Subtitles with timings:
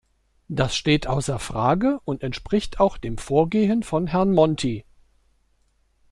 [0.47, 4.83] Das steht außer Frage und entspricht auch dem Vorgehen von Herrn Monti.